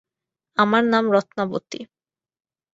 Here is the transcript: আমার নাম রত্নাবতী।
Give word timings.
আমার 0.57 0.83
নাম 0.83 1.05
রত্নাবতী। 1.11 1.79